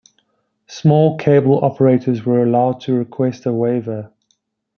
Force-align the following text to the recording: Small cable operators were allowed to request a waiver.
Small 0.65 1.15
cable 1.19 1.63
operators 1.63 2.25
were 2.25 2.41
allowed 2.41 2.81
to 2.81 2.95
request 2.95 3.45
a 3.45 3.53
waiver. 3.53 4.11